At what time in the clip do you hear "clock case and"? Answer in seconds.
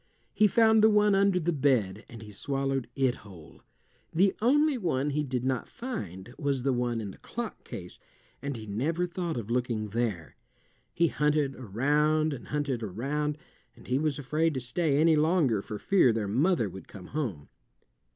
7.19-8.57